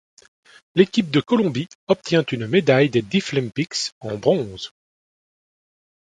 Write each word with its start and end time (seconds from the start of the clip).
L'équipe 0.73 1.11
de 1.11 1.21
Colombie 1.21 1.67
obtient 1.85 2.23
une 2.31 2.47
médaille 2.47 2.89
des 2.89 3.03
Deaflympics 3.03 3.91
en 3.99 4.17
bronze. 4.17 4.71